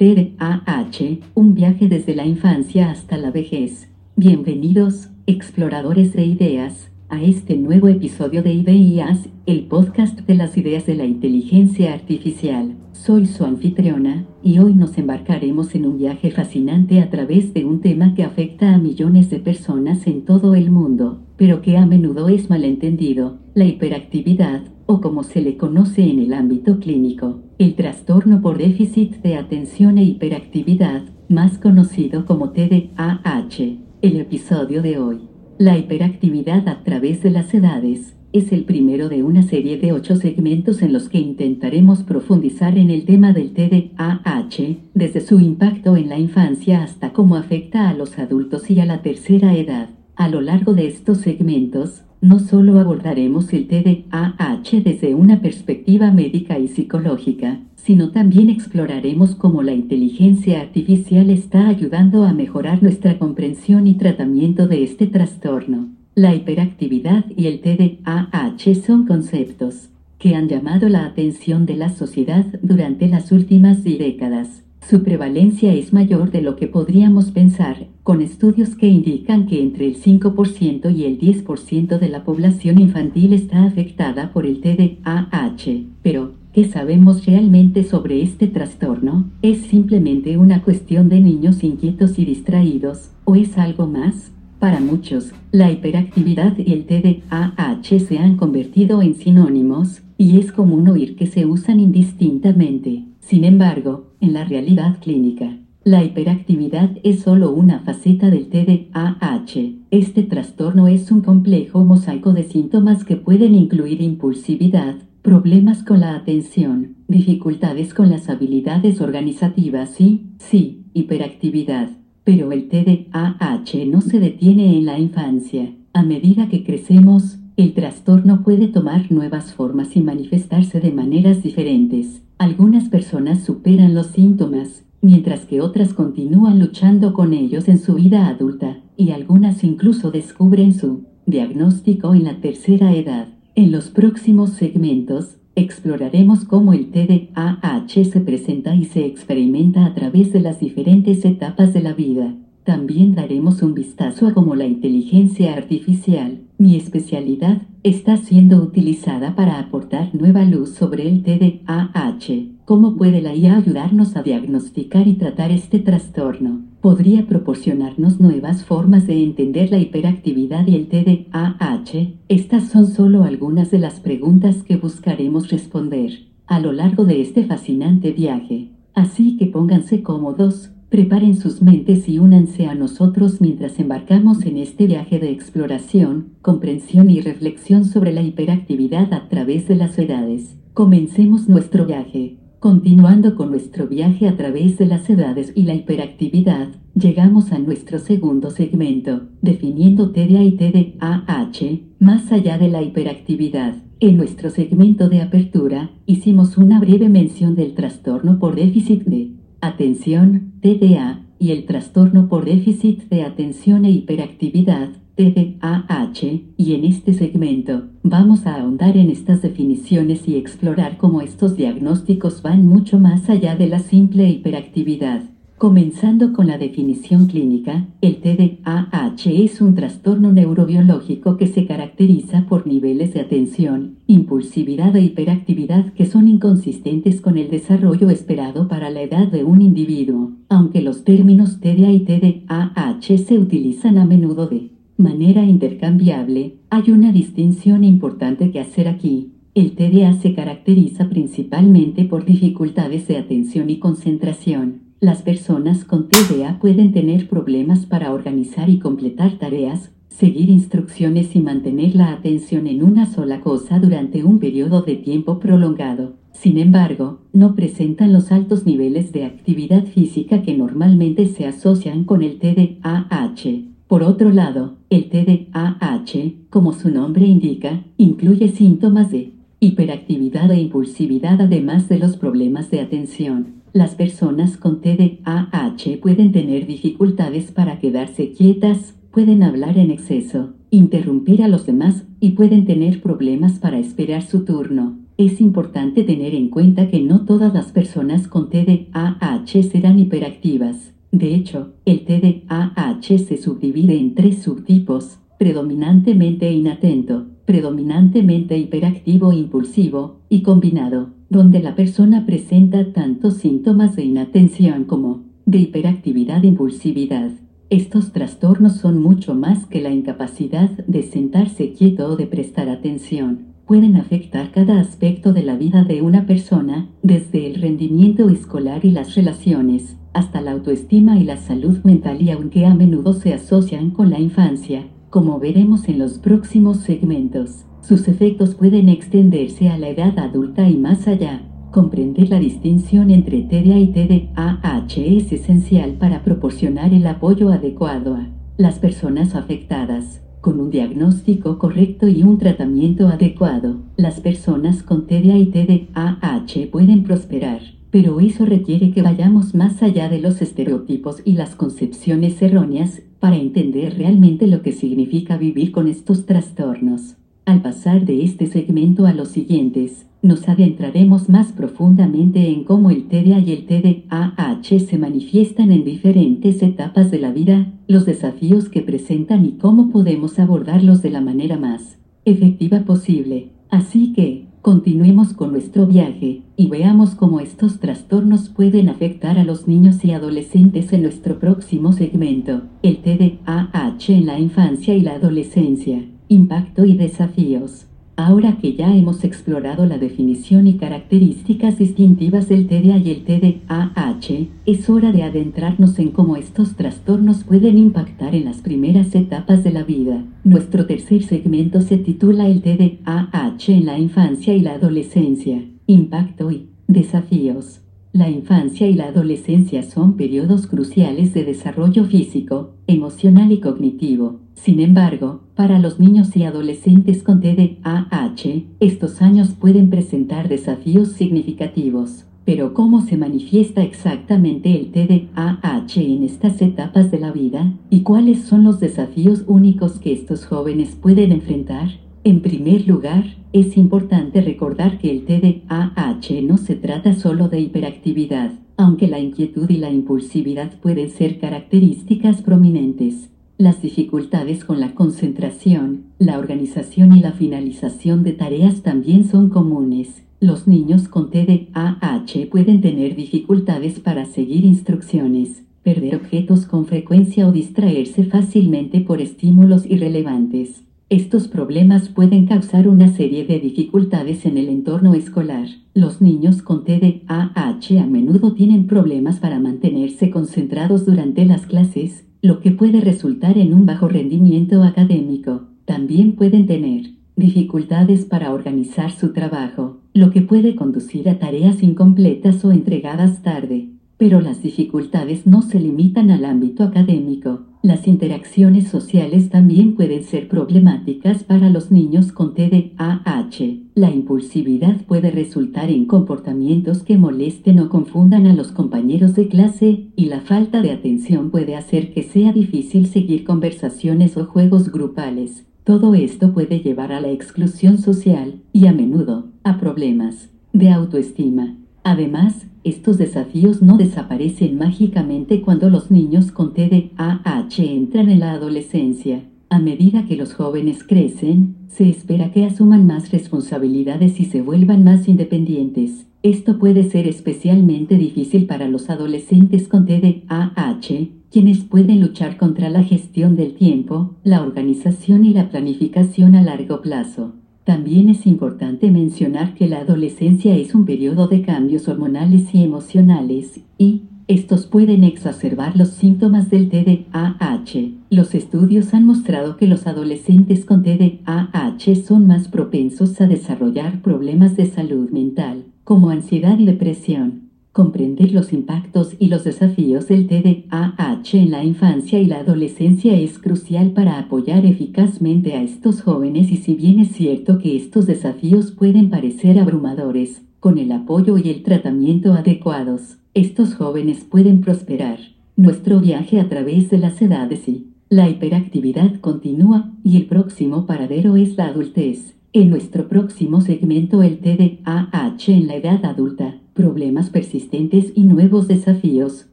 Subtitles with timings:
[0.00, 3.90] TDAH, un viaje desde la infancia hasta la vejez.
[4.16, 10.86] Bienvenidos, exploradores de ideas, a este nuevo episodio de Ideas, el podcast de las ideas
[10.86, 12.76] de la inteligencia artificial.
[12.92, 17.82] Soy su anfitriona, y hoy nos embarcaremos en un viaje fascinante a través de un
[17.82, 22.30] tema que afecta a millones de personas en todo el mundo, pero que a menudo
[22.30, 28.42] es malentendido, la hiperactividad, o como se le conoce en el ámbito clínico, el trastorno
[28.42, 33.76] por déficit de atención e hiperactividad, más conocido como TDAH.
[34.02, 35.20] El episodio de hoy,
[35.58, 40.16] la hiperactividad a través de las edades, es el primero de una serie de ocho
[40.16, 46.08] segmentos en los que intentaremos profundizar en el tema del TDAH, desde su impacto en
[46.08, 49.90] la infancia hasta cómo afecta a los adultos y a la tercera edad.
[50.16, 56.58] A lo largo de estos segmentos, no solo abordaremos el TDAH desde una perspectiva médica
[56.58, 63.86] y psicológica, sino también exploraremos cómo la inteligencia artificial está ayudando a mejorar nuestra comprensión
[63.86, 65.88] y tratamiento de este trastorno.
[66.14, 72.44] La hiperactividad y el TDAH son conceptos que han llamado la atención de la sociedad
[72.60, 74.62] durante las últimas décadas.
[74.88, 79.86] Su prevalencia es mayor de lo que podríamos pensar, con estudios que indican que entre
[79.86, 85.84] el 5% y el 10% de la población infantil está afectada por el TDAH.
[86.02, 89.30] Pero, ¿qué sabemos realmente sobre este trastorno?
[89.42, 94.32] ¿Es simplemente una cuestión de niños inquietos y distraídos, o es algo más?
[94.58, 100.88] Para muchos, la hiperactividad y el TDAH se han convertido en sinónimos, y es común
[100.88, 103.04] oír que se usan indistintamente.
[103.20, 109.86] Sin embargo, en la realidad clínica, la hiperactividad es solo una faceta del TDAH.
[109.90, 116.14] Este trastorno es un complejo mosaico de síntomas que pueden incluir impulsividad, problemas con la
[116.14, 121.88] atención, dificultades con las habilidades organizativas y, sí, hiperactividad.
[122.24, 125.74] Pero el TDAH no se detiene en la infancia.
[125.94, 132.22] A medida que crecemos, el trastorno puede tomar nuevas formas y manifestarse de maneras diferentes.
[132.38, 138.28] Algunas personas superan los síntomas, mientras que otras continúan luchando con ellos en su vida
[138.28, 143.28] adulta, y algunas incluso descubren su diagnóstico en la tercera edad.
[143.54, 150.32] En los próximos segmentos, Exploraremos cómo el TDAH se presenta y se experimenta a través
[150.32, 152.34] de las diferentes etapas de la vida.
[152.64, 159.58] También daremos un vistazo a cómo la inteligencia artificial, mi especialidad, está siendo utilizada para
[159.58, 162.60] aportar nueva luz sobre el TDAH.
[162.66, 166.60] ¿Cómo puede la IA ayudarnos a diagnosticar y tratar este trastorno?
[166.82, 172.14] Podría proporcionarnos nuevas formas de entender la hiperactividad y el TDAH.
[172.28, 177.44] Estas son solo algunas de las preguntas que buscaremos responder a lo largo de este
[177.44, 178.70] fascinante viaje.
[178.94, 184.88] Así que pónganse cómodos, preparen sus mentes y únanse a nosotros mientras embarcamos en este
[184.88, 190.56] viaje de exploración, comprensión y reflexión sobre la hiperactividad a través de las edades.
[190.74, 192.38] Comencemos nuestro viaje.
[192.58, 198.00] Continuando con nuestro viaje a través de las edades y la hiperactividad, llegamos a nuestro
[198.00, 203.76] segundo segmento, definiendo TDA y TDAH, más allá de la hiperactividad.
[204.00, 210.52] En nuestro segmento de apertura, hicimos una breve mención del trastorno por déficit de atención,
[210.60, 217.88] TDA, y el trastorno por déficit de atención e hiperactividad, TDAH, y en este segmento,
[218.02, 223.56] vamos a ahondar en estas definiciones y explorar cómo estos diagnósticos van mucho más allá
[223.56, 225.29] de la simple hiperactividad.
[225.60, 232.66] Comenzando con la definición clínica, el TDAH es un trastorno neurobiológico que se caracteriza por
[232.66, 239.02] niveles de atención, impulsividad e hiperactividad que son inconsistentes con el desarrollo esperado para la
[239.02, 244.70] edad de un individuo, aunque los términos TDA y TDAH se utilizan a menudo de
[244.96, 249.32] manera intercambiable, hay una distinción importante que hacer aquí.
[249.54, 254.89] El TDA se caracteriza principalmente por dificultades de atención y concentración.
[255.00, 261.40] Las personas con TDA pueden tener problemas para organizar y completar tareas, seguir instrucciones y
[261.40, 266.16] mantener la atención en una sola cosa durante un periodo de tiempo prolongado.
[266.34, 272.22] Sin embargo, no presentan los altos niveles de actividad física que normalmente se asocian con
[272.22, 273.70] el TDAH.
[273.88, 281.40] Por otro lado, el TDAH, como su nombre indica, incluye síntomas de hiperactividad e impulsividad
[281.40, 283.59] además de los problemas de atención.
[283.72, 291.40] Las personas con TDAH pueden tener dificultades para quedarse quietas, pueden hablar en exceso, interrumpir
[291.44, 294.98] a los demás y pueden tener problemas para esperar su turno.
[295.18, 300.92] Es importante tener en cuenta que no todas las personas con TDAH serán hiperactivas.
[301.12, 310.20] De hecho, el TDAH se subdivide en tres subtipos, predominantemente inatento, predominantemente hiperactivo e impulsivo,
[310.28, 317.32] y combinado, donde la persona presenta tantos síntomas de inatención como de hiperactividad e impulsividad.
[317.68, 323.46] Estos trastornos son mucho más que la incapacidad de sentarse quieto o de prestar atención.
[323.66, 328.92] Pueden afectar cada aspecto de la vida de una persona, desde el rendimiento escolar y
[328.92, 333.90] las relaciones, hasta la autoestima y la salud mental y aunque a menudo se asocian
[333.90, 339.88] con la infancia, como veremos en los próximos segmentos, sus efectos pueden extenderse a la
[339.88, 341.42] edad adulta y más allá.
[341.72, 348.28] Comprender la distinción entre TDA y TDAH es esencial para proporcionar el apoyo adecuado a
[348.56, 350.22] las personas afectadas.
[350.40, 357.02] Con un diagnóstico correcto y un tratamiento adecuado, las personas con TDA y TDAH pueden
[357.02, 357.60] prosperar,
[357.90, 363.36] pero eso requiere que vayamos más allá de los estereotipos y las concepciones erróneas para
[363.36, 367.16] entender realmente lo que significa vivir con estos trastornos.
[367.44, 373.08] Al pasar de este segmento a los siguientes, nos adentraremos más profundamente en cómo el
[373.08, 378.82] TDA y el TDAH se manifiestan en diferentes etapas de la vida, los desafíos que
[378.82, 383.50] presentan y cómo podemos abordarlos de la manera más efectiva posible.
[383.70, 389.66] Así que, continuemos con nuestro viaje y veamos cómo estos trastornos pueden afectar a los
[389.66, 396.04] niños y adolescentes en nuestro próximo segmento, el TDAH en la infancia y la adolescencia,
[396.28, 397.86] impacto y desafíos.
[398.22, 404.46] Ahora que ya hemos explorado la definición y características distintivas del TDA y el TDAH,
[404.66, 409.72] es hora de adentrarnos en cómo estos trastornos pueden impactar en las primeras etapas de
[409.72, 410.22] la vida.
[410.44, 416.68] Nuestro tercer segmento se titula el TDAH en la infancia y la adolescencia, impacto y
[416.88, 417.80] desafíos.
[418.12, 424.40] La infancia y la adolescencia son periodos cruciales de desarrollo físico, emocional y cognitivo.
[424.62, 432.26] Sin embargo, para los niños y adolescentes con TDAH, estos años pueden presentar desafíos significativos.
[432.44, 437.72] Pero ¿cómo se manifiesta exactamente el TDAH en estas etapas de la vida?
[437.88, 441.88] ¿Y cuáles son los desafíos únicos que estos jóvenes pueden enfrentar?
[442.22, 443.24] En primer lugar,
[443.54, 449.70] es importante recordar que el TDAH no se trata solo de hiperactividad, aunque la inquietud
[449.70, 453.30] y la impulsividad pueden ser características prominentes.
[453.60, 460.22] Las dificultades con la concentración, la organización y la finalización de tareas también son comunes.
[460.40, 467.52] Los niños con TDAH pueden tener dificultades para seguir instrucciones, perder objetos con frecuencia o
[467.52, 470.84] distraerse fácilmente por estímulos irrelevantes.
[471.10, 475.68] Estos problemas pueden causar una serie de dificultades en el entorno escolar.
[475.92, 482.60] Los niños con TDAH a menudo tienen problemas para mantenerse concentrados durante las clases, lo
[482.60, 485.66] que puede resultar en un bajo rendimiento académico.
[485.84, 492.64] También pueden tener dificultades para organizar su trabajo, lo que puede conducir a tareas incompletas
[492.64, 493.88] o entregadas tarde.
[494.16, 497.59] Pero las dificultades no se limitan al ámbito académico.
[497.82, 503.86] Las interacciones sociales también pueden ser problemáticas para los niños con TDAH.
[503.94, 510.08] La impulsividad puede resultar en comportamientos que molesten o confundan a los compañeros de clase,
[510.14, 515.66] y la falta de atención puede hacer que sea difícil seguir conversaciones o juegos grupales.
[515.82, 521.78] Todo esto puede llevar a la exclusión social y a menudo a problemas de autoestima.
[522.04, 529.44] Además, estos desafíos no desaparecen mágicamente cuando los niños con TDAH entran en la adolescencia.
[529.68, 535.04] A medida que los jóvenes crecen, se espera que asuman más responsabilidades y se vuelvan
[535.04, 536.26] más independientes.
[536.42, 543.02] Esto puede ser especialmente difícil para los adolescentes con TDAH, quienes pueden luchar contra la
[543.02, 547.52] gestión del tiempo, la organización y la planificación a largo plazo.
[547.90, 553.80] También es importante mencionar que la adolescencia es un periodo de cambios hormonales y emocionales,
[553.98, 558.12] y estos pueden exacerbar los síntomas del TDAH.
[558.30, 564.76] Los estudios han mostrado que los adolescentes con TDAH son más propensos a desarrollar problemas
[564.76, 567.69] de salud mental, como ansiedad y depresión.
[567.92, 573.58] Comprender los impactos y los desafíos del TDAH en la infancia y la adolescencia es
[573.58, 578.92] crucial para apoyar eficazmente a estos jóvenes y si bien es cierto que estos desafíos
[578.92, 585.40] pueden parecer abrumadores, con el apoyo y el tratamiento adecuados, estos jóvenes pueden prosperar.
[585.74, 591.56] Nuestro viaje a través de las edades y la hiperactividad continúa y el próximo paradero
[591.56, 592.54] es la adultez.
[592.72, 599.66] En nuestro próximo segmento el TDAH en la edad adulta, problemas persistentes y nuevos desafíos,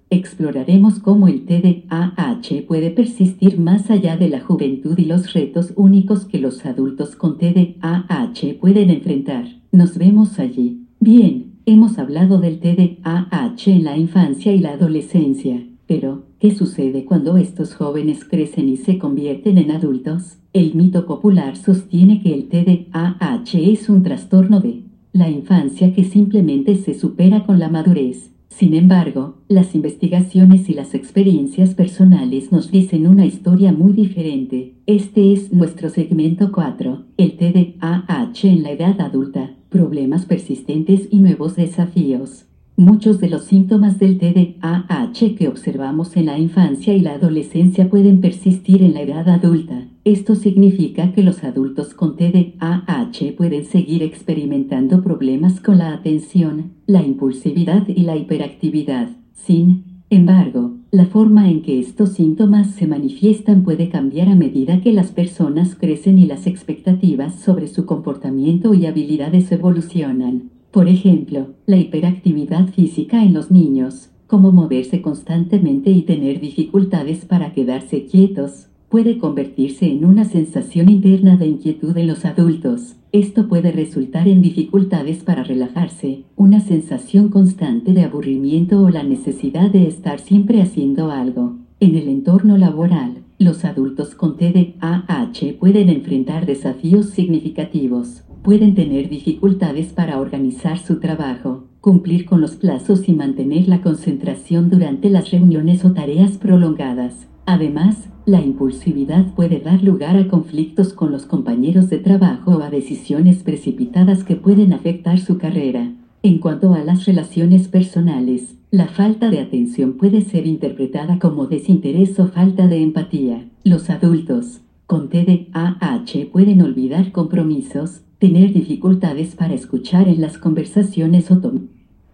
[0.10, 6.26] exploraremos cómo el TDAH puede persistir más allá de la juventud y los retos únicos
[6.26, 9.46] que los adultos con TDAH pueden enfrentar.
[9.72, 10.88] Nos vemos allí.
[11.00, 17.38] Bien, hemos hablado del TDAH en la infancia y la adolescencia, pero, ¿qué sucede cuando
[17.38, 20.38] estos jóvenes crecen y se convierten en adultos?
[20.54, 26.76] El mito popular sostiene que el TDAH es un trastorno de la infancia que simplemente
[26.76, 28.32] se supera con la madurez.
[28.50, 34.74] Sin embargo, las investigaciones y las experiencias personales nos dicen una historia muy diferente.
[34.88, 41.56] Este es nuestro segmento 4, el TDAH en la edad adulta, problemas persistentes y nuevos
[41.56, 42.47] desafíos.
[42.80, 48.22] Muchos de los síntomas del TDAH que observamos en la infancia y la adolescencia pueden
[48.22, 49.88] persistir en la edad adulta.
[50.04, 57.02] Esto significa que los adultos con TDAH pueden seguir experimentando problemas con la atención, la
[57.02, 59.10] impulsividad y la hiperactividad.
[59.34, 64.94] Sin embargo, la forma en que estos síntomas se manifiestan puede cambiar a medida que
[64.94, 70.57] las personas crecen y las expectativas sobre su comportamiento y habilidades evolucionan.
[70.72, 77.54] Por ejemplo, la hiperactividad física en los niños, como moverse constantemente y tener dificultades para
[77.54, 82.96] quedarse quietos, puede convertirse en una sensación interna de inquietud en los adultos.
[83.12, 89.72] Esto puede resultar en dificultades para relajarse, una sensación constante de aburrimiento o la necesidad
[89.72, 91.56] de estar siempre haciendo algo.
[91.80, 99.88] En el entorno laboral, los adultos con TDAH pueden enfrentar desafíos significativos pueden tener dificultades
[99.88, 105.84] para organizar su trabajo, cumplir con los plazos y mantener la concentración durante las reuniones
[105.84, 107.28] o tareas prolongadas.
[107.46, 112.70] Además, la impulsividad puede dar lugar a conflictos con los compañeros de trabajo o a
[112.70, 115.92] decisiones precipitadas que pueden afectar su carrera.
[116.24, 122.18] En cuanto a las relaciones personales, la falta de atención puede ser interpretada como desinterés
[122.18, 123.46] o falta de empatía.
[123.66, 131.42] Los adultos con TDAH pueden olvidar compromisos, tener dificultades para escuchar en las conversaciones o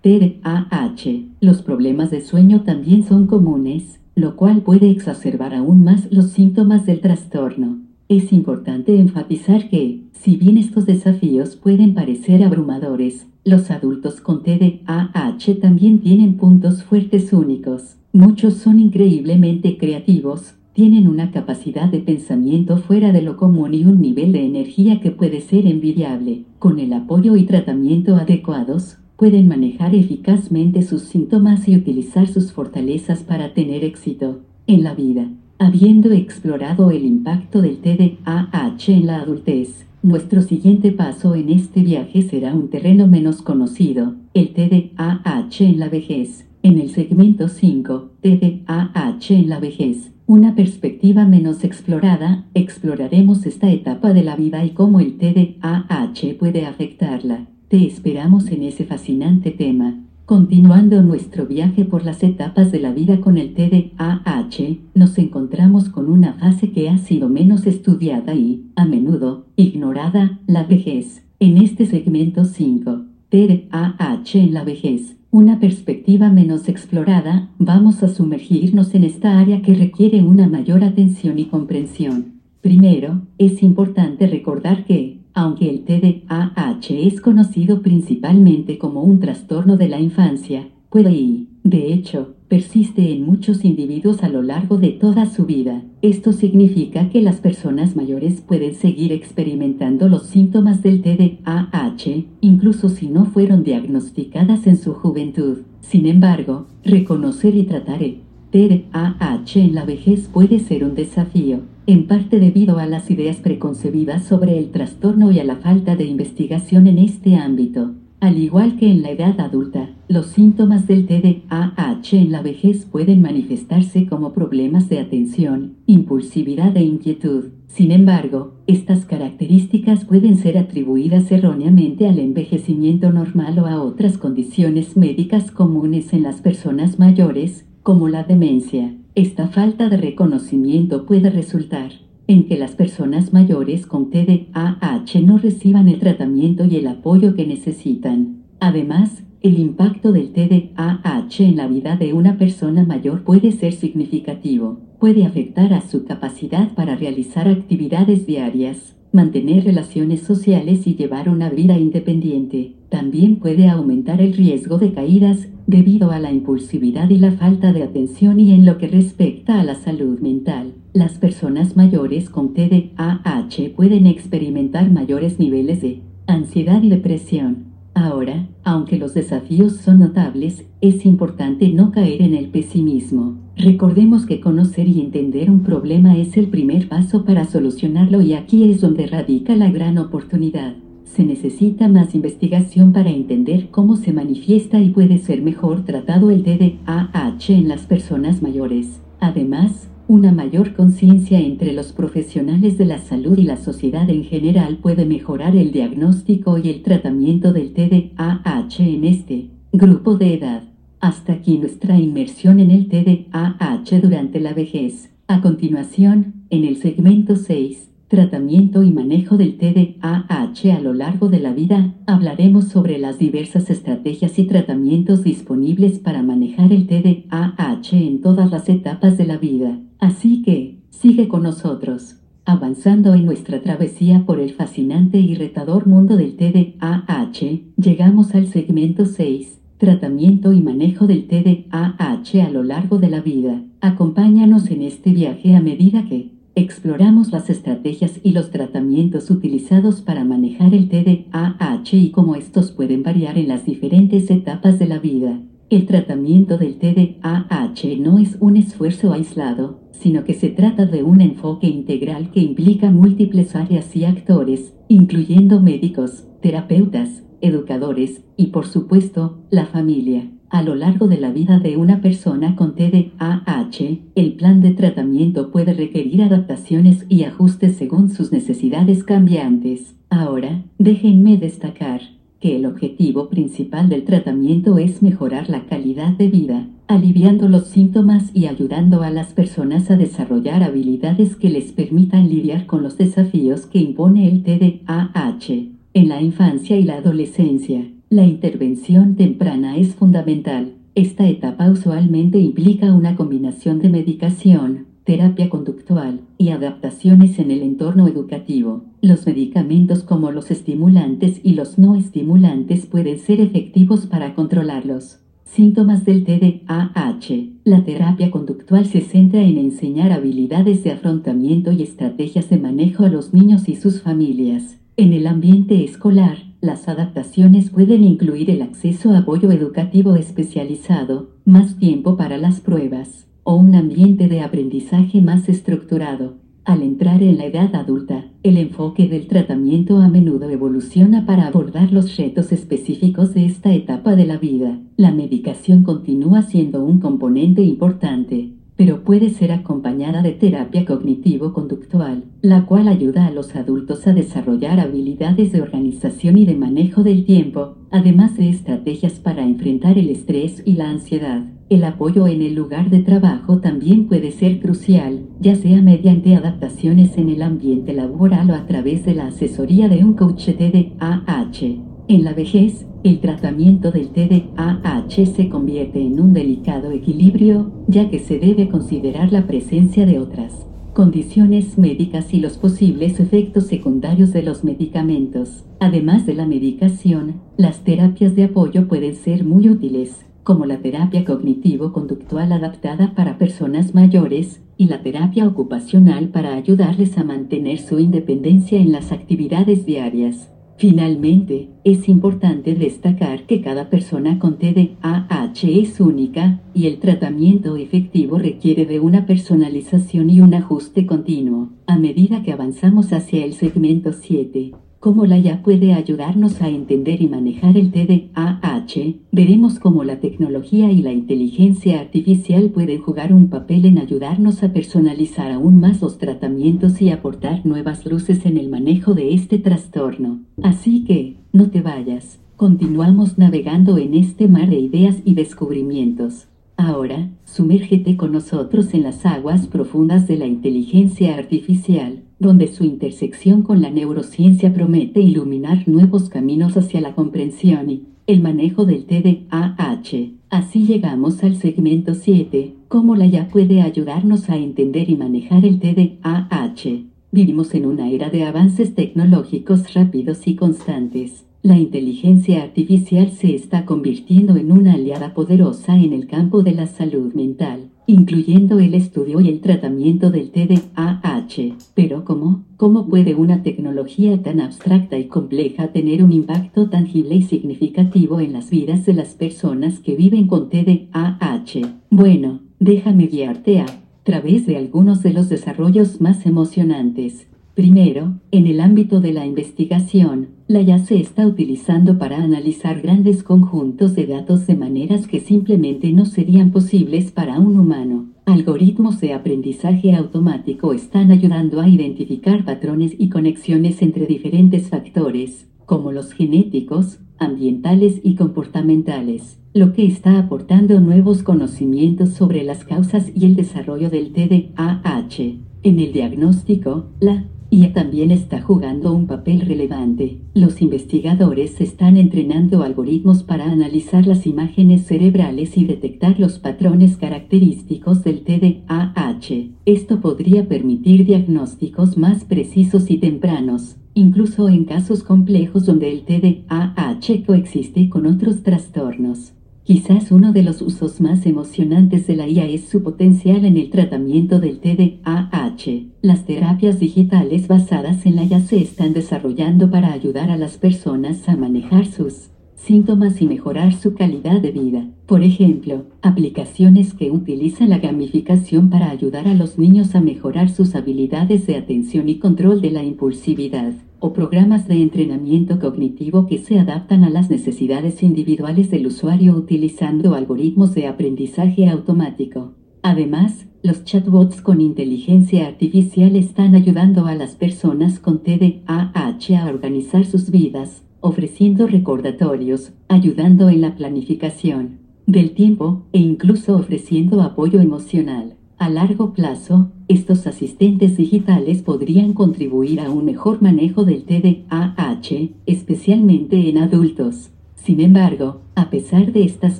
[0.01, 1.27] TDAH.
[1.39, 6.87] Los problemas de sueño también son comunes, lo cual puede exacerbar aún más los síntomas
[6.87, 7.77] del trastorno.
[8.09, 15.59] Es importante enfatizar que, si bien estos desafíos pueden parecer abrumadores, los adultos con TDAH
[15.61, 17.97] también tienen puntos fuertes únicos.
[18.13, 24.01] Muchos son increíblemente creativos, tienen una capacidad de pensamiento fuera de lo común y un
[24.01, 26.45] nivel de energía que puede ser envidiable.
[26.59, 33.21] Con el apoyo y tratamiento adecuados, pueden manejar eficazmente sus síntomas y utilizar sus fortalezas
[33.23, 35.29] para tener éxito en la vida.
[35.59, 42.23] Habiendo explorado el impacto del TDAH en la adultez, nuestro siguiente paso en este viaje
[42.23, 46.45] será un terreno menos conocido, el TDAH en la vejez.
[46.65, 54.13] En el segmento 5, TDAH en la vejez, una perspectiva menos explorada, exploraremos esta etapa
[54.13, 57.47] de la vida y cómo el TDAH puede afectarla.
[57.67, 59.99] Te esperamos en ese fascinante tema.
[60.25, 66.09] Continuando nuestro viaje por las etapas de la vida con el TDAH, nos encontramos con
[66.09, 71.25] una fase que ha sido menos estudiada y, a menudo, ignorada, la vejez.
[71.41, 78.93] En este segmento 5, TDAH en la vejez, una perspectiva menos explorada, vamos a sumergirnos
[78.93, 82.33] en esta área que requiere una mayor atención y comprensión.
[82.61, 89.89] Primero, es importante recordar que, aunque el TDAH es conocido principalmente como un trastorno de
[89.89, 95.25] la infancia, puede y, de hecho, persiste en muchos individuos a lo largo de toda
[95.25, 95.81] su vida.
[96.03, 103.07] Esto significa que las personas mayores pueden seguir experimentando los síntomas del TDAH, incluso si
[103.07, 105.61] no fueron diagnosticadas en su juventud.
[105.81, 108.19] Sin embargo, reconocer y tratar el
[108.51, 114.25] TDAH en la vejez puede ser un desafío, en parte debido a las ideas preconcebidas
[114.25, 117.95] sobre el trastorno y a la falta de investigación en este ámbito.
[118.23, 123.21] Al igual que en la edad adulta, los síntomas del TDAH en la vejez pueden
[123.21, 127.49] manifestarse como problemas de atención, impulsividad e inquietud.
[127.67, 134.95] Sin embargo, estas características pueden ser atribuidas erróneamente al envejecimiento normal o a otras condiciones
[134.95, 138.95] médicas comunes en las personas mayores, como la demencia.
[139.15, 141.91] Esta falta de reconocimiento puede resultar
[142.27, 147.45] en que las personas mayores con TDAH no reciban el tratamiento y el apoyo que
[147.45, 148.43] necesitan.
[148.59, 154.79] Además, el impacto del TDAH en la vida de una persona mayor puede ser significativo.
[154.99, 161.49] Puede afectar a su capacidad para realizar actividades diarias, mantener relaciones sociales y llevar una
[161.49, 162.73] vida independiente.
[162.89, 167.83] También puede aumentar el riesgo de caídas, debido a la impulsividad y la falta de
[167.83, 170.73] atención y en lo que respecta a la salud mental.
[170.93, 177.65] Las personas mayores con TDAH pueden experimentar mayores niveles de ansiedad y depresión.
[177.93, 183.42] Ahora, aunque los desafíos son notables, es importante no caer en el pesimismo.
[183.55, 188.69] Recordemos que conocer y entender un problema es el primer paso para solucionarlo y aquí
[188.69, 190.75] es donde radica la gran oportunidad.
[191.03, 196.43] Se necesita más investigación para entender cómo se manifiesta y puede ser mejor tratado el
[196.43, 198.99] DDAH en las personas mayores.
[199.19, 204.77] Además, una mayor conciencia entre los profesionales de la salud y la sociedad en general
[204.77, 210.72] puede mejorar el diagnóstico y el tratamiento del TDAH en este grupo de edad.
[211.03, 215.11] Hasta aquí nuestra inmersión en el TDAH durante la vejez.
[215.27, 221.41] A continuación, en el segmento 6, Tratamiento y manejo del TDAH a lo largo de
[221.41, 228.21] la vida, hablaremos sobre las diversas estrategias y tratamientos disponibles para manejar el TDAH en
[228.21, 229.81] todas las etapas de la vida.
[229.99, 232.21] Así que, sigue con nosotros.
[232.45, 239.05] Avanzando en nuestra travesía por el fascinante y retador mundo del TDAH, llegamos al segmento
[239.05, 243.61] 6, tratamiento y manejo del TDAH a lo largo de la vida.
[243.81, 250.23] Acompáñanos en este viaje a medida que exploramos las estrategias y los tratamientos utilizados para
[250.23, 255.41] manejar el TDAH y cómo estos pueden variar en las diferentes etapas de la vida.
[255.69, 261.19] El tratamiento del TDAH no es un esfuerzo aislado, sino que se trata de un
[261.19, 269.37] enfoque integral que implica múltiples áreas y actores, incluyendo médicos, terapeutas, educadores y por supuesto,
[269.51, 270.29] la familia.
[270.49, 275.49] A lo largo de la vida de una persona con TDAH, el plan de tratamiento
[275.51, 279.95] puede requerir adaptaciones y ajustes según sus necesidades cambiantes.
[280.11, 282.01] Ahora, déjenme destacar
[282.39, 288.29] que el objetivo principal del tratamiento es mejorar la calidad de vida, aliviando los síntomas
[288.35, 293.65] y ayudando a las personas a desarrollar habilidades que les permitan lidiar con los desafíos
[293.65, 295.82] que impone el TDAH.
[295.95, 300.73] En la infancia y la adolescencia, la intervención temprana es fundamental.
[300.95, 308.07] Esta etapa usualmente implica una combinación de medicación, terapia conductual y adaptaciones en el entorno
[308.07, 308.85] educativo.
[309.01, 315.19] Los medicamentos como los estimulantes y los no estimulantes pueden ser efectivos para controlarlos.
[315.45, 317.51] Síntomas del TDAH.
[317.65, 323.09] La terapia conductual se centra en enseñar habilidades de afrontamiento y estrategias de manejo a
[323.09, 324.79] los niños y sus familias.
[324.95, 331.77] En el ambiente escolar, las adaptaciones pueden incluir el acceso a apoyo educativo especializado, más
[331.79, 336.35] tiempo para las pruebas, o un ambiente de aprendizaje más estructurado.
[336.63, 341.91] Al entrar en la edad adulta, el enfoque del tratamiento a menudo evoluciona para abordar
[341.91, 344.79] los retos específicos de esta etapa de la vida.
[344.95, 352.65] La medicación continúa siendo un componente importante, pero puede ser acompañada de terapia cognitivo-conductual, la
[352.65, 357.75] cual ayuda a los adultos a desarrollar habilidades de organización y de manejo del tiempo,
[357.91, 361.45] además de estrategias para enfrentar el estrés y la ansiedad.
[361.69, 367.17] El apoyo en el lugar de trabajo también puede ser crucial, ya sea mediante adaptaciones
[367.17, 371.92] en el ambiente laboral o a través de la asesoría de un coach TDAH.
[372.07, 378.19] En la vejez, el tratamiento del TDAH se convierte en un delicado equilibrio, ya que
[378.19, 384.43] se debe considerar la presencia de otras condiciones médicas y los posibles efectos secundarios de
[384.43, 385.65] los medicamentos.
[385.79, 391.25] Además de la medicación, las terapias de apoyo pueden ser muy útiles, como la terapia
[391.25, 398.79] cognitivo-conductual adaptada para personas mayores y la terapia ocupacional para ayudarles a mantener su independencia
[398.79, 400.52] en las actividades diarias.
[400.77, 408.37] Finalmente, es importante destacar que cada persona con TDAH es única, y el tratamiento efectivo
[408.37, 411.69] requiere de una personalización y un ajuste continuo.
[411.85, 414.71] A medida que avanzamos hacia el segmento 7,
[415.03, 420.93] cómo la ya puede ayudarnos a entender y manejar el TDAH, veremos cómo la tecnología
[420.93, 426.19] y la inteligencia artificial pueden jugar un papel en ayudarnos a personalizar aún más los
[426.19, 430.39] tratamientos y aportar nuevas luces en el manejo de este trastorno.
[430.63, 436.47] Así que, no te vayas, continuamos navegando en este mar de ideas y descubrimientos.
[436.77, 443.63] Ahora, sumérgete con nosotros en las aguas profundas de la inteligencia artificial donde su intersección
[443.63, 450.31] con la neurociencia promete iluminar nuevos caminos hacia la comprensión y el manejo del TDAH.
[450.49, 455.79] Así llegamos al segmento 7, cómo la ya puede ayudarnos a entender y manejar el
[455.79, 457.05] TDAH.
[457.31, 461.45] Vivimos en una era de avances tecnológicos rápidos y constantes.
[461.63, 466.87] La inteligencia artificial se está convirtiendo en una aliada poderosa en el campo de la
[466.87, 471.77] salud mental, incluyendo el estudio y el tratamiento del TDAH.
[471.95, 472.65] Pero ¿cómo?
[472.75, 478.51] ¿Cómo puede una tecnología tan abstracta y compleja tener un impacto tangible y significativo en
[478.51, 482.01] las vidas de las personas que viven con TDAH?
[482.09, 483.85] Bueno, déjame guiarte a
[484.23, 487.47] través de algunos de los desarrollos más emocionantes.
[487.75, 493.41] Primero, en el ámbito de la investigación, la IA se está utilizando para analizar grandes
[493.41, 498.29] conjuntos de datos de maneras que simplemente no serían posibles para un humano.
[498.45, 506.11] Algoritmos de aprendizaje automático están ayudando a identificar patrones y conexiones entre diferentes factores, como
[506.11, 513.45] los genéticos, ambientales y comportamentales lo que está aportando nuevos conocimientos sobre las causas y
[513.45, 515.39] el desarrollo del TDAH.
[515.81, 520.37] En el diagnóstico, la IA también está jugando un papel relevante.
[520.53, 528.23] Los investigadores están entrenando algoritmos para analizar las imágenes cerebrales y detectar los patrones característicos
[528.23, 529.71] del TDAH.
[529.87, 537.43] Esto podría permitir diagnósticos más precisos y tempranos, incluso en casos complejos donde el TDAH
[537.43, 539.53] coexiste con otros trastornos.
[539.83, 543.89] Quizás uno de los usos más emocionantes de la IA es su potencial en el
[543.89, 546.05] tratamiento del TDAH.
[546.21, 551.49] Las terapias digitales basadas en la IA se están desarrollando para ayudar a las personas
[551.49, 555.09] a manejar sus síntomas y mejorar su calidad de vida.
[555.25, 560.95] Por ejemplo, aplicaciones que utilizan la gamificación para ayudar a los niños a mejorar sus
[560.95, 563.93] habilidades de atención y control de la impulsividad
[564.25, 570.33] o programas de entrenamiento cognitivo que se adaptan a las necesidades individuales del usuario utilizando
[570.33, 572.71] algoritmos de aprendizaje automático.
[573.01, 580.23] Además, los chatbots con inteligencia artificial están ayudando a las personas con TDAH a organizar
[580.23, 588.55] sus vidas, ofreciendo recordatorios, ayudando en la planificación del tiempo e incluso ofreciendo apoyo emocional.
[588.77, 596.69] A largo plazo, estos asistentes digitales podrían contribuir a un mejor manejo del TDAH, especialmente
[596.69, 597.51] en adultos.
[597.75, 599.79] Sin embargo, a pesar de estas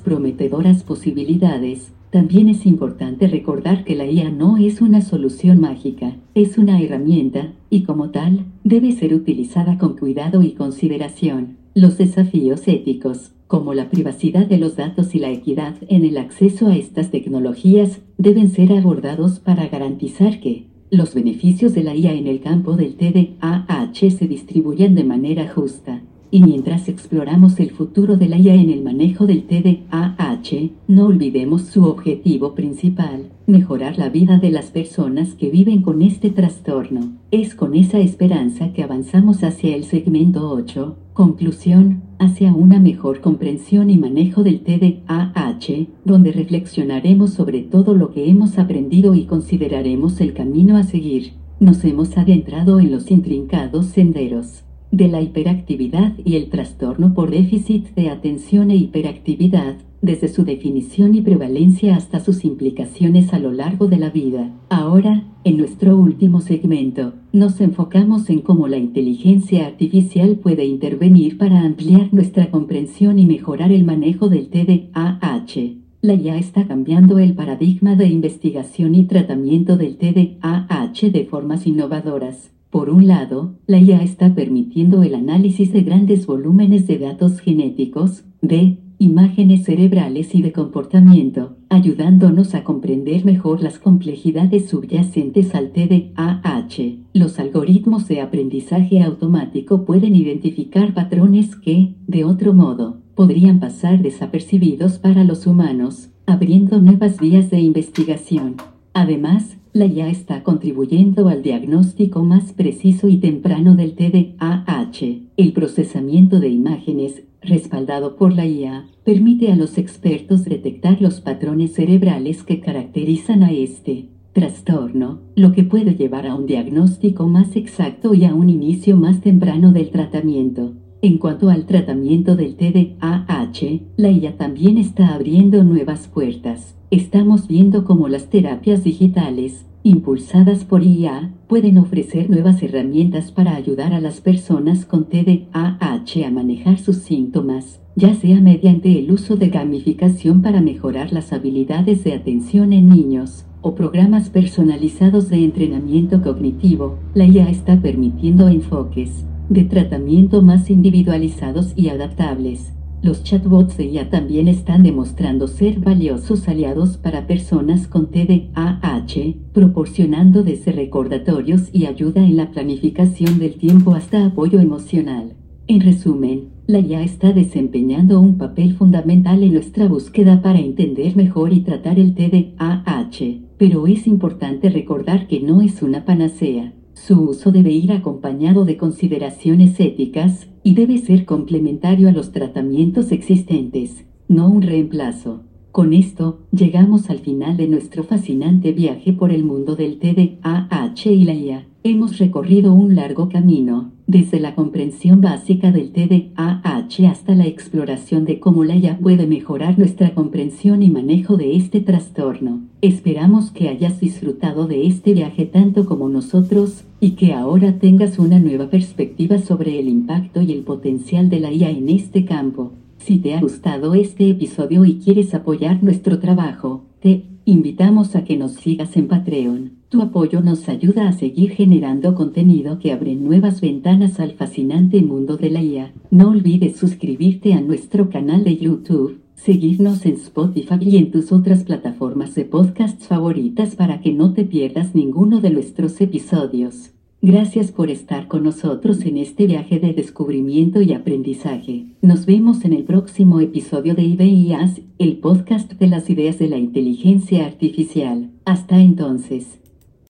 [0.00, 6.58] prometedoras posibilidades, también es importante recordar que la IA no es una solución mágica, es
[6.58, 11.63] una herramienta, y como tal, debe ser utilizada con cuidado y consideración.
[11.76, 16.68] Los desafíos éticos, como la privacidad de los datos y la equidad en el acceso
[16.68, 22.28] a estas tecnologías, deben ser abordados para garantizar que los beneficios de la IA en
[22.28, 26.02] el campo del TDAH se distribuyan de manera justa.
[26.34, 31.62] Y mientras exploramos el futuro de la IA en el manejo del TDAH, no olvidemos
[31.62, 37.12] su objetivo principal, mejorar la vida de las personas que viven con este trastorno.
[37.30, 43.88] Es con esa esperanza que avanzamos hacia el segmento 8, conclusión, hacia una mejor comprensión
[43.88, 50.34] y manejo del TDAH, donde reflexionaremos sobre todo lo que hemos aprendido y consideraremos el
[50.34, 51.34] camino a seguir.
[51.60, 54.63] Nos hemos adentrado en los intrincados senderos
[54.96, 61.14] de la hiperactividad y el trastorno por déficit de atención e hiperactividad, desde su definición
[61.14, 64.52] y prevalencia hasta sus implicaciones a lo largo de la vida.
[64.68, 71.62] Ahora, en nuestro último segmento, nos enfocamos en cómo la inteligencia artificial puede intervenir para
[71.62, 75.84] ampliar nuestra comprensión y mejorar el manejo del TDAH.
[76.02, 82.52] La IA está cambiando el paradigma de investigación y tratamiento del TDAH de formas innovadoras.
[82.74, 88.24] Por un lado, la IA está permitiendo el análisis de grandes volúmenes de datos genéticos,
[88.42, 96.96] de imágenes cerebrales y de comportamiento, ayudándonos a comprender mejor las complejidades subyacentes al TDAH.
[97.12, 104.98] Los algoritmos de aprendizaje automático pueden identificar patrones que, de otro modo, podrían pasar desapercibidos
[104.98, 108.56] para los humanos, abriendo nuevas vías de investigación.
[108.94, 115.22] Además, la IA está contribuyendo al diagnóstico más preciso y temprano del TDAH.
[115.36, 121.72] El procesamiento de imágenes, respaldado por la IA, permite a los expertos detectar los patrones
[121.72, 128.14] cerebrales que caracterizan a este trastorno, lo que puede llevar a un diagnóstico más exacto
[128.14, 130.74] y a un inicio más temprano del tratamiento.
[131.04, 136.76] En cuanto al tratamiento del TDAH, la IA también está abriendo nuevas puertas.
[136.90, 143.92] Estamos viendo cómo las terapias digitales, impulsadas por IA, pueden ofrecer nuevas herramientas para ayudar
[143.92, 149.50] a las personas con TDAH a manejar sus síntomas, ya sea mediante el uso de
[149.50, 156.98] gamificación para mejorar las habilidades de atención en niños, o programas personalizados de entrenamiento cognitivo,
[157.12, 162.72] la IA está permitiendo enfoques de tratamiento más individualizados y adaptables.
[163.04, 170.42] Los chatbots de IA también están demostrando ser valiosos aliados para personas con TDAH, proporcionando
[170.42, 175.34] desde recordatorios y ayuda en la planificación del tiempo hasta apoyo emocional.
[175.66, 181.52] En resumen, la IA está desempeñando un papel fundamental en nuestra búsqueda para entender mejor
[181.52, 186.72] y tratar el TDAH, pero es importante recordar que no es una panacea.
[186.94, 193.12] Su uso debe ir acompañado de consideraciones éticas, y debe ser complementario a los tratamientos
[193.12, 195.42] existentes, no un reemplazo.
[195.74, 201.24] Con esto, llegamos al final de nuestro fascinante viaje por el mundo del TDAH y
[201.24, 201.66] la IA.
[201.82, 208.38] Hemos recorrido un largo camino, desde la comprensión básica del TDAH hasta la exploración de
[208.38, 212.60] cómo la IA puede mejorar nuestra comprensión y manejo de este trastorno.
[212.80, 218.38] Esperamos que hayas disfrutado de este viaje tanto como nosotros, y que ahora tengas una
[218.38, 222.74] nueva perspectiva sobre el impacto y el potencial de la IA en este campo.
[223.04, 228.38] Si te ha gustado este episodio y quieres apoyar nuestro trabajo, te invitamos a que
[228.38, 229.72] nos sigas en Patreon.
[229.90, 235.36] Tu apoyo nos ayuda a seguir generando contenido que abre nuevas ventanas al fascinante mundo
[235.36, 235.92] de la IA.
[236.10, 241.62] No olvides suscribirte a nuestro canal de YouTube, seguirnos en Spotify y en tus otras
[241.64, 246.94] plataformas de podcasts favoritas para que no te pierdas ninguno de nuestros episodios.
[247.26, 251.86] Gracias por estar con nosotros en este viaje de descubrimiento y aprendizaje.
[252.02, 256.58] Nos vemos en el próximo episodio de IBIAS, el podcast de las ideas de la
[256.58, 258.30] inteligencia artificial.
[258.44, 259.63] Hasta entonces.